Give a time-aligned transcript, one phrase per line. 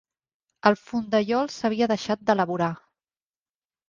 [0.69, 2.71] El fondellol s'havia deixat d'elaborar.